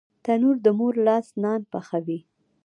[0.23, 2.19] تنور د مور لاس نان پخوي